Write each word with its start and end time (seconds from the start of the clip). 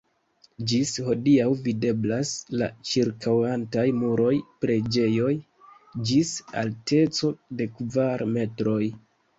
Ĝis 0.69 0.93
hodiaŭ 1.09 1.49
videblas 1.67 2.31
la 2.61 2.71
ĉirkaŭantaj 2.93 3.85
muroj 4.01 4.33
preĝejoj 4.65 5.33
(ĝis 6.11 6.35
alteco 6.65 7.35
de 7.61 7.73
kvar 7.79 8.31
metroj). 8.37 8.83